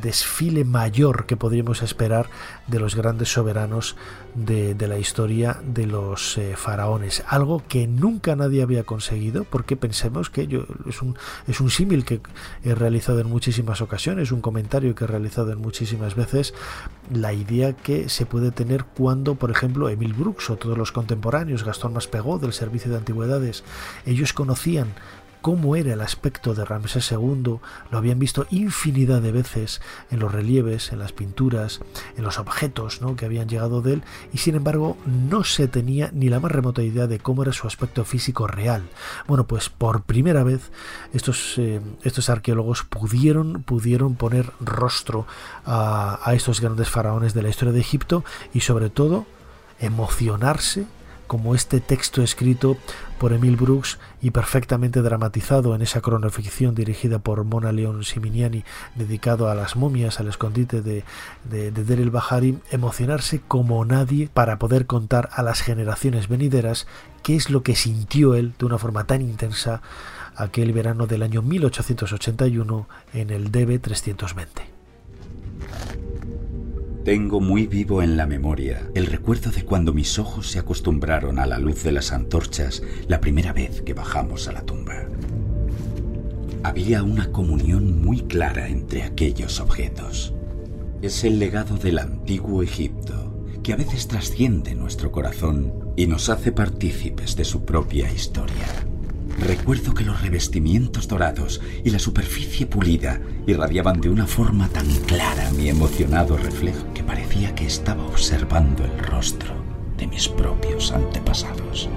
[0.01, 2.29] desfile mayor que podríamos esperar
[2.67, 3.97] de los grandes soberanos
[4.35, 7.23] de, la historia de los eh, faraones.
[7.27, 12.05] Algo que nunca nadie había conseguido, porque pensemos que yo, es un, es un símil
[12.05, 12.21] que
[12.63, 16.55] he realizado en muchísimas ocasiones, un comentario que he realizado en muchísimas veces,
[17.13, 21.65] la idea que se puede tener cuando, por ejemplo, Emil Brooks o todos los contemporáneos,
[21.65, 23.65] Gastón Maspegó del Servicio de Antigüedades,
[24.07, 24.95] ellos conocían
[25.41, 27.59] cómo era el aspecto de Ramsés II,
[27.91, 31.81] lo habían visto infinidad de veces en los relieves, en las pinturas,
[32.17, 33.17] en los objetos ¿no?
[33.17, 36.83] que habían llegado de él, y sin embargo no se tenía ni la más remota
[36.83, 38.89] idea de cómo era su aspecto físico real.
[39.27, 40.71] Bueno, pues por primera vez
[41.13, 45.27] estos, eh, estos arqueólogos pudieron, pudieron poner rostro
[45.65, 49.27] a, a estos grandes faraones de la historia de Egipto y sobre todo
[49.79, 50.87] emocionarse
[51.31, 52.77] como este texto escrito
[53.21, 58.65] por Emil Brooks y perfectamente dramatizado en esa cronoficción dirigida por Mona León Siminiani
[58.97, 61.05] dedicado a las momias, al escondite de,
[61.45, 66.89] de, de Der el Bahari, emocionarse como nadie para poder contar a las generaciones venideras
[67.23, 69.83] qué es lo que sintió él de una forma tan intensa
[70.35, 76.40] aquel verano del año 1881 en el DB 320.
[77.05, 81.47] Tengo muy vivo en la memoria el recuerdo de cuando mis ojos se acostumbraron a
[81.47, 85.07] la luz de las antorchas la primera vez que bajamos a la tumba.
[86.63, 90.35] Había una comunión muy clara entre aquellos objetos.
[91.01, 96.53] Es el legado del antiguo Egipto que a veces trasciende nuestro corazón y nos hace
[96.53, 98.90] partícipes de su propia historia.
[99.41, 105.51] Recuerdo que los revestimientos dorados y la superficie pulida irradiaban de una forma tan clara
[105.53, 109.55] mi emocionado reflejo que parecía que estaba observando el rostro
[109.97, 111.89] de mis propios antepasados.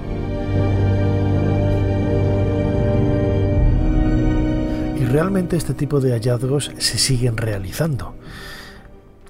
[4.96, 8.14] Y realmente este tipo de hallazgos se siguen realizando.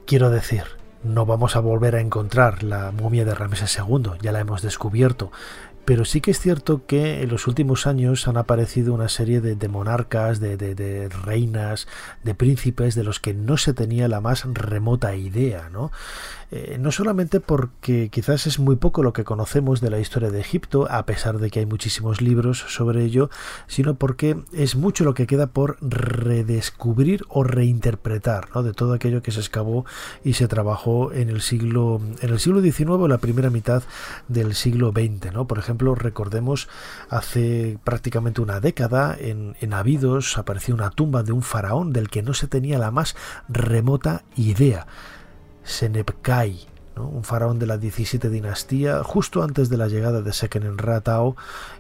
[0.07, 0.63] Quiero decir,
[1.03, 5.33] no vamos a volver a encontrar la momia de Ramsés II, ya la hemos descubierto,
[5.85, 9.69] pero sí que es cierto que en los últimos años han aparecido una serie de,
[9.69, 11.87] monarcas, de, de, reinas,
[12.23, 15.91] de príncipes de los que no se tenía la más remota idea, ¿no?
[16.51, 20.41] Eh, no solamente porque quizás es muy poco lo que conocemos de la historia de
[20.41, 23.31] Egipto, a pesar de que hay muchísimos libros sobre ello,
[23.67, 28.63] sino porque es mucho lo que queda por redescubrir o reinterpretar ¿no?
[28.63, 29.85] de todo aquello que se excavó
[30.23, 33.83] y se trabajó en el siglo en el siglo XIX o la primera mitad
[34.29, 35.33] del siglo XX.
[35.33, 35.47] ¿no?
[35.47, 36.69] Por ejemplo, recordemos
[37.09, 42.23] hace prácticamente una década en, en Abidos apareció una tumba de un faraón del que
[42.23, 43.17] no se tenía la más
[43.49, 44.87] remota idea.
[45.65, 51.37] Senebekai Un faraón de la 17 dinastía, justo antes de la llegada de Sekenen Ratao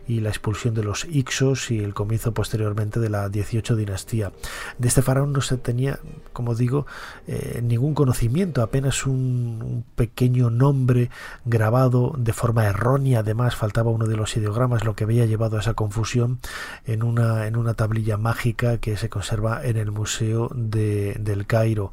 [0.09, 4.33] y la expulsión de los Ixos y el comienzo posteriormente de la 18 dinastía.
[4.79, 6.01] De este faraón no se tenía,
[6.33, 6.87] como digo,
[7.27, 11.11] eh, ningún conocimiento, apenas un, pequeño nombre
[11.45, 15.61] grabado de forma errónea, además faltaba uno de los ideogramas, lo que había llevado a
[15.61, 16.41] esa confusión
[16.87, 21.93] en una, en una tablilla mágica que se conserva en el Museo de, del Cairo.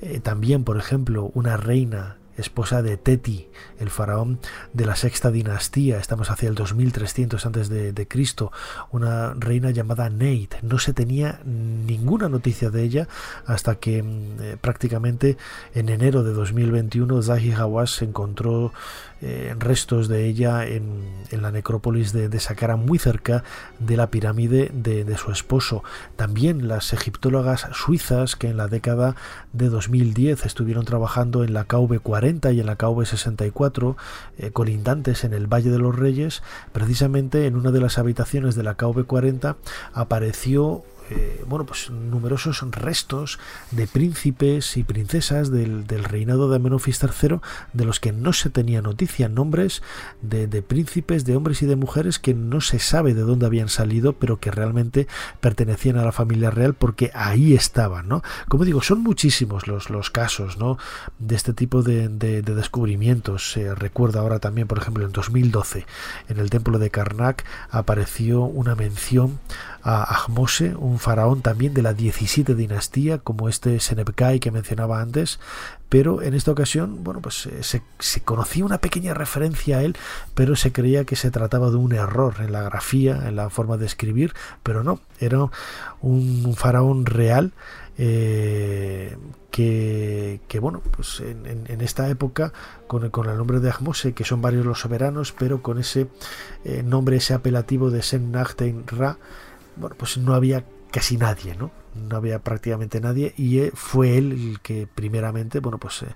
[0.00, 4.38] Eh, también, por ejemplo, una reina esposa de Teti, el faraón
[4.72, 8.52] de la sexta dinastía, estamos hacia el 2300 antes de, Cristo,
[8.90, 10.54] una reina llamada Neit.
[10.62, 13.08] No se tenía ninguna noticia de ella
[13.46, 15.36] hasta que mm, eh, prácticamente
[15.74, 18.72] en enero de 2021 Zahi Hawass encontró
[19.22, 23.44] eh, restos de ella en, la necrópolis de, de, Saqqara, muy cerca
[23.78, 25.84] de la pirámide de, su esposo.
[26.16, 29.14] También las egiptólogas suizas que en la década
[29.52, 33.96] de 2010 estuvieron trabajando en la KV40 y en la KV64,
[34.38, 36.42] eh, colindantes en el Valle de los Reyes,
[36.72, 39.56] precisamente en una de las habitaciones de la KV40
[39.94, 40.82] apareció
[41.14, 43.38] eh, bueno, pues numerosos restos
[43.70, 47.40] de príncipes y princesas del, reinado de Amenofis III
[47.74, 49.82] de los que no se tenía noticia, nombres
[50.22, 54.14] de, príncipes, de hombres y de mujeres que no se sabe de dónde habían salido,
[54.14, 55.06] pero que realmente
[55.40, 58.22] pertenecían a la familia real porque ahí estaban, ¿no?
[58.48, 60.78] Como digo, son muchísimos los, los casos, ¿no?
[61.18, 63.52] De este tipo de, descubrimientos.
[63.52, 65.86] Se recuerda ahora también, por ejemplo, en 2012,
[66.28, 69.38] en el templo de Karnak apareció una mención
[69.82, 75.40] a Ahmose, un faraón también de la 17 dinastía, como este Senebkai que mencionaba antes,
[75.88, 79.96] pero en esta ocasión, bueno, pues eh, se, conocía una pequeña referencia a él,
[80.34, 83.76] pero se creía que se trataba de un error en la grafía, en la forma
[83.76, 84.32] de escribir,
[84.62, 85.50] pero no, era
[86.00, 87.52] un, faraón real.
[87.98, 89.18] Eh,
[89.50, 92.54] que, bueno, pues en, esta época,
[92.86, 96.06] con, con, el nombre de Ahmose, que son varios los soberanos, pero con ese
[96.64, 99.18] eh, nombre, ese apelativo de Sen Ra,
[99.76, 101.72] bueno, pues no había casi nadie, ¿no?
[101.94, 106.14] No había prácticamente nadie y eh, fue él el que primeramente, bueno, pues eh,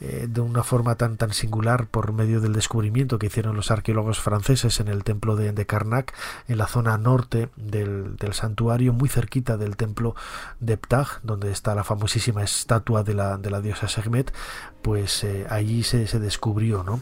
[0.00, 4.20] eh, de una forma tan, tan singular por medio del descubrimiento que hicieron los arqueólogos
[4.20, 6.12] franceses en el templo de, de Karnak,
[6.48, 10.14] en la zona norte del, santuario, muy cerquita del templo
[10.60, 14.32] de Ptah, donde está la famosísima estatua de la, de la diosa Segmet,
[14.82, 17.00] pues allí se, se descubrió, ¿no?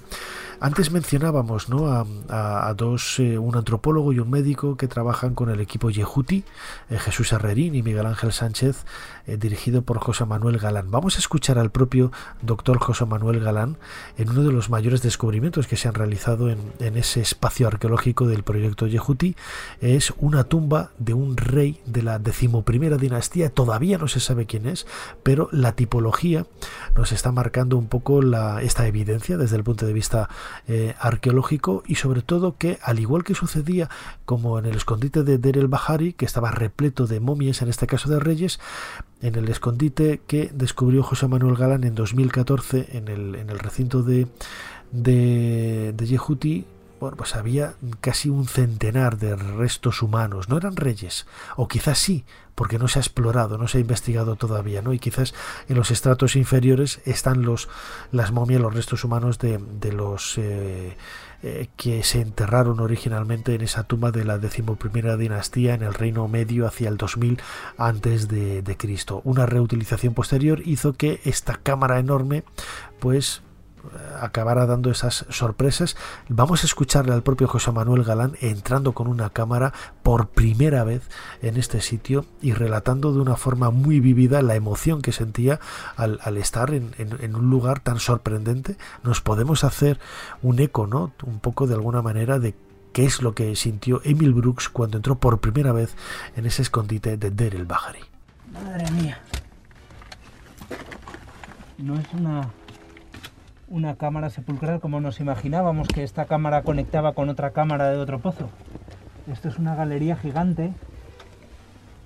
[0.65, 2.07] Antes mencionábamos ¿no?
[2.31, 6.43] a, dos, eh, un antropólogo y un médico que trabajan con el equipo Yehuti,
[6.89, 8.87] eh, Jesús Herrerín y Miguel Ángel Sánchez,
[9.27, 10.91] eh, dirigido por José Manuel Galán.
[10.91, 13.77] Vamos a escuchar al propio doctor José Manuel Galán
[14.17, 18.43] en uno de los mayores descubrimientos que se han realizado en, ese espacio arqueológico del
[18.43, 19.37] proyecto Yehuti.
[19.83, 24.67] Es una tumba de un rey de la decimoprimera dinastía, todavía no se sabe quién
[24.67, 24.87] es,
[25.23, 26.47] pero la tipología
[26.97, 30.31] nos está marcando un poco la, esta evidencia desde el punto de vista
[30.69, 33.89] eh, arqueológico y sobre todo que, al igual que sucedía
[34.25, 37.87] como en el escondite de Der el Bahari, que estaba repleto de momias, en este
[37.87, 38.61] caso de reyes,
[39.21, 44.03] en el escondite que descubrió José Manuel Galán en 2014 en el, en el recinto
[44.03, 44.27] de,
[44.93, 46.67] de, de Yehuti,
[47.05, 52.25] bueno, pues había casi un centenar de restos humanos, no eran reyes, o quizás sí,
[52.55, 54.95] porque no se ha explorado, no se ha investigado todavía, ¿no?
[54.95, 55.35] Y quizás
[55.69, 57.69] en los estratos inferiores están los
[58.11, 60.97] las momias, los restos humanos de, de los eh,
[61.43, 66.27] eh, que se enterraron originalmente en esa tumba de la decimoprimera dinastía en el Reino
[66.27, 67.39] Medio hacia el 2000
[67.77, 69.21] antes de, de Cristo.
[69.25, 72.45] Una reutilización posterior hizo que esta cámara enorme,
[72.99, 73.43] pues
[74.21, 75.97] acabara dando esas sorpresas.
[76.29, 79.73] Vamos a escucharle al propio José Manuel Galán entrando con una cámara
[80.03, 81.09] por primera vez
[81.43, 85.61] en este sitio y relatando de una forma muy vívida la emoción que sentía
[85.97, 88.77] al, estar en, en, un lugar tan sorprendente.
[89.03, 89.99] Nos podemos hacer
[90.43, 91.13] un eco, ¿no?
[91.25, 92.55] Un poco de alguna manera de
[92.93, 95.95] qué es lo que sintió Emil Brooks cuando entró por primera vez
[96.37, 98.01] en ese escondite de Der el Bahari.
[98.53, 99.21] Madre mía.
[101.77, 102.49] No es una
[103.75, 108.21] una cámara sepulcral como nos imaginábamos que esta cámara conectaba con otra cámara de otro
[108.21, 108.49] pozo.
[109.27, 110.73] Esto es una galería gigante,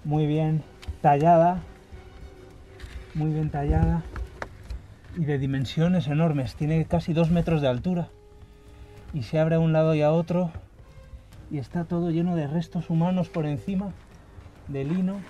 [0.02, 0.62] muy bien
[1.02, 1.58] tallada,
[3.12, 4.02] muy bien tallada
[5.14, 6.54] y de dimensiones enormes.
[6.54, 8.08] Tiene casi dos metros de altura
[9.12, 10.50] y se abre a un lado y a otro
[11.50, 13.92] y está todo lleno de restos humanos por encima,
[14.68, 15.20] de lino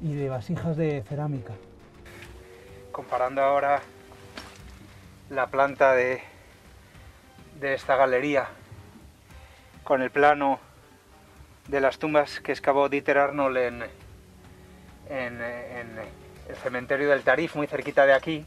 [0.00, 1.52] y de vasijas de cerámica.
[2.90, 3.80] Comparando ahora
[5.34, 6.22] la planta de,
[7.60, 8.46] de esta galería
[9.82, 10.60] con el plano
[11.66, 13.84] de las tumbas que excavó Dieter Arnold en,
[15.10, 15.40] en,
[16.48, 18.46] el cementerio del Tarif, muy cerquita de aquí,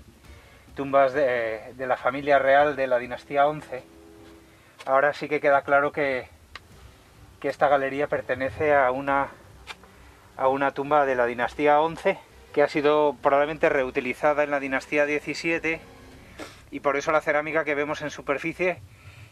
[0.76, 3.84] tumbas de, de, la familia real de la dinastía 11.
[4.86, 6.30] Ahora sí que queda claro que,
[7.42, 9.28] que esta galería pertenece a una,
[10.38, 12.18] a una tumba de la dinastía 11
[12.54, 15.97] que ha sido probablemente reutilizada en la dinastía 17
[16.72, 18.82] y por eso la cerámica que vemos en superficie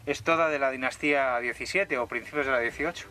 [0.06, 3.08] es toda de la dinastía 17 o principios de la 18.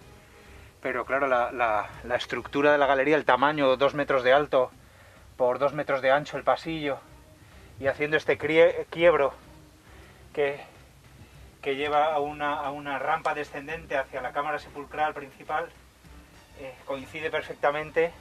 [0.80, 4.70] Pero claro, la, estructura de la galería, el tamaño, dos metros de alto
[5.36, 6.98] por dos metros de ancho el pasillo
[7.80, 9.34] y haciendo este quiebro
[10.32, 10.60] que,
[11.60, 15.68] que lleva a una, a una, rampa descendente hacia la cámara sepulcral principal,
[16.60, 18.12] eh, coincide perfectamente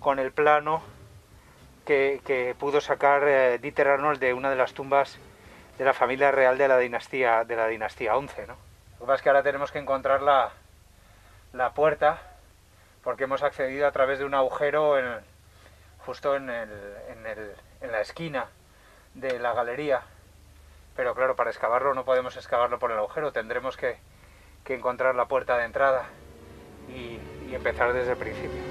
[0.00, 0.82] con el plano
[1.84, 5.18] que, pudo sacar eh, Dieter Arnold de una de las tumbas
[5.80, 8.52] de la familia real de la dinastía de la dinastía 11, ¿no?
[8.52, 10.50] Lo que pasa es que ahora tenemos que encontrar la,
[11.54, 12.18] la puerta
[13.02, 15.06] porque hemos accedido a través de un agujero en,
[16.04, 16.68] justo en, el,
[17.08, 18.48] en, el, en la esquina
[19.14, 20.02] de la galería.
[20.96, 23.96] Pero claro, para excavarlo no podemos excavarlo por el agujero, tendremos que,
[24.64, 26.04] que encontrar la puerta de entrada
[26.90, 27.18] y,
[27.48, 28.69] y empezar desde el principio.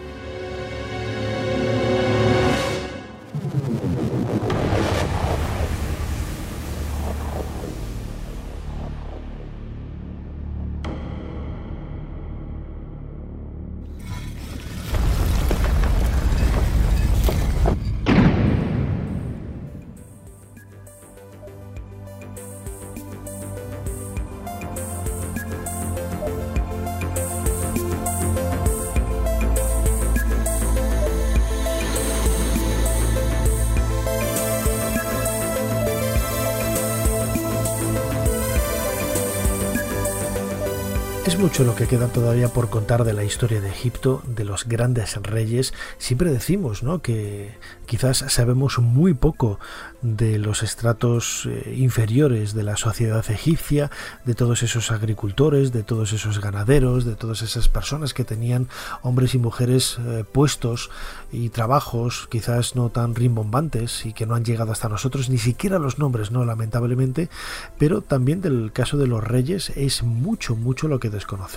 [41.65, 45.73] Lo que queda todavía por contar de la historia de Egipto, de los grandes reyes.
[45.97, 47.01] Siempre decimos ¿no?
[47.01, 49.59] que quizás sabemos muy poco
[50.01, 53.91] de los estratos eh, inferiores de la sociedad egipcia,
[54.23, 58.69] de todos esos agricultores, de todos esos ganaderos, de todas esas personas que tenían
[59.01, 60.89] hombres y mujeres eh, puestos
[61.31, 65.77] y trabajos quizás no tan rimbombantes y que no han llegado hasta nosotros, ni siquiera
[65.77, 67.29] los nombres, no lamentablemente,
[67.77, 71.48] pero también del caso de los reyes es mucho, mucho lo que desconocemos.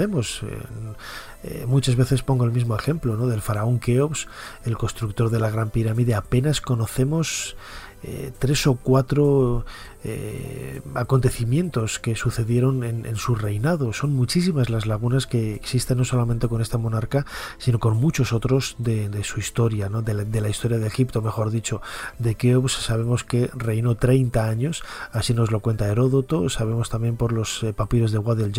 [1.44, 3.26] Eh, muchas veces pongo el mismo ejemplo ¿no?
[3.26, 4.28] del faraón Keops,
[4.64, 7.56] el constructor de la Gran Pirámide, apenas conocemos
[8.04, 9.64] eh, tres o cuatro
[10.04, 13.92] eh, acontecimientos que sucedieron en, su reinado.
[13.92, 17.24] Son muchísimas las lagunas que existen no solamente con este monarca,
[17.58, 20.02] sino con muchos otros de, su historia, ¿no?
[20.02, 21.80] de, la, historia de Egipto, mejor dicho.
[22.18, 24.82] De Keops sabemos que reinó 30 años,
[25.12, 26.48] así nos lo cuenta Heródoto.
[26.48, 28.52] Sabemos también por los eh, papiros de Wad el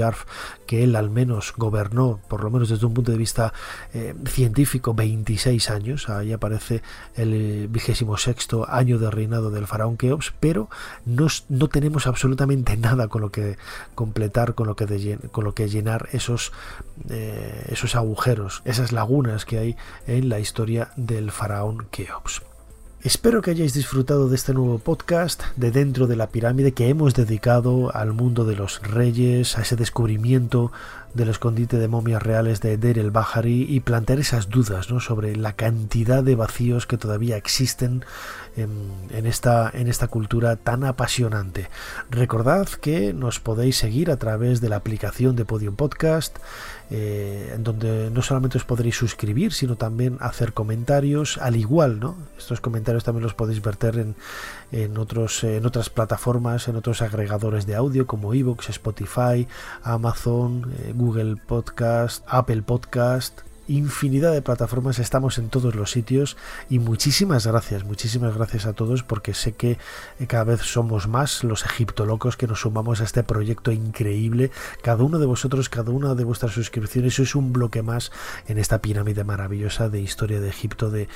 [0.66, 3.54] que él al menos gobernó, por lo menos desde un punto de vista
[4.26, 6.10] científico, 26 años.
[6.10, 6.82] Ahí aparece
[7.16, 10.70] el vigésimo sexto año de reinado del faraón Keops, pero
[11.06, 13.58] no no tenemos absolutamente nada con lo que
[13.96, 16.52] completar, con lo que, con lo que llenar esos,
[17.10, 19.76] eh, esos agujeros, esas lagunas que hay
[20.08, 22.42] en la historia del faraón Keops.
[23.04, 27.14] Espero que hayáis disfrutado de este nuevo podcast de dentro de la pirámide que hemos
[27.14, 30.72] dedicado al mundo de los reyes, a ese descubrimiento
[31.14, 35.02] del escondite de momias reales de Deir el Bahari y plantear esas dudas ¿no?
[35.02, 38.06] sobre la cantidad de vacíos que todavía existen
[38.56, 41.70] en, esta, en esta cultura tan apasionante.
[42.10, 46.38] Recordad que nos podéis seguir a través de la aplicación de Podium Podcast,
[46.90, 52.16] eh, en donde no solamente os podréis suscribir, sino también hacer comentarios, al igual, ¿no?
[52.38, 54.16] Estos comentarios también los podéis verter en,
[54.72, 59.48] en, otros, en otras plataformas, en otros agregadores de audio como Evox, Spotify,
[59.82, 66.38] Amazon, eh, Google Podcast, Apple Podcast, infinidad de plataformas, estamos en todos los sitios
[66.70, 69.78] y muchísimas gracias, muchísimas gracias a todos porque sé que
[70.20, 74.52] eh, cada vez somos más los egiptolocos que nos sumamos a este proyecto increíble.
[74.82, 78.12] Cada uno de vosotros, cada una de vuestras suscripciones es un bloque más
[78.48, 81.08] en esta pirámide maravillosa de historia de Egipto, de,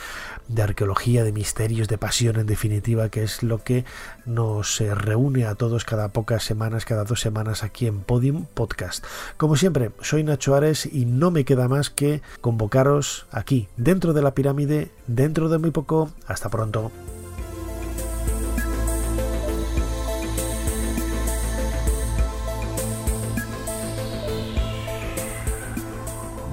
[0.47, 3.85] de arqueología, de misterios, de pasión en definitiva, que es lo que
[4.25, 9.05] nos eh, reúne a todos cada pocas semanas, cada dos semanas aquí en Podium Podcast.
[9.37, 14.21] Como siempre, soy Nacho Ares y no me queda más que convocaros aquí, dentro de
[14.21, 16.11] la pirámide, dentro de muy poco.
[16.27, 16.91] Hasta pronto.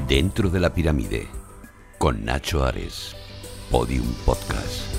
[0.08, 1.28] Dentro de la pirámide,
[1.98, 3.16] con Nacho Ares,
[3.70, 4.93] Podium Podcast.